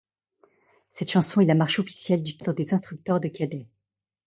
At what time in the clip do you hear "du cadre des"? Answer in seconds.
2.23-2.73